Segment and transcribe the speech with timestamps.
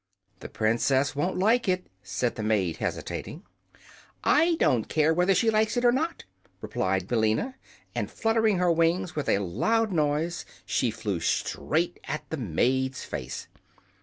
[0.39, 3.43] "The Princess won't like it," said the maid, hesitating.
[4.23, 6.25] "I don't care whether she likes it or not,"
[6.59, 7.53] replied Billina,
[7.93, 13.47] and fluttering her wings with a loud noise she flew straight at the maid's face.